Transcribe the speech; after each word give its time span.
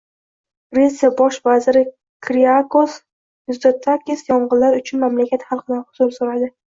Gretsiya 0.75 1.09
bosh 1.17 1.35
vaziri 1.49 1.83
Kiriakos 2.27 2.95
Mizotakis 3.51 4.23
yong‘inlar 4.31 4.79
uchun 4.79 5.05
mamlakat 5.05 5.45
xalqidan 5.51 5.85
uzr 5.85 6.17
so‘radi 6.17 6.49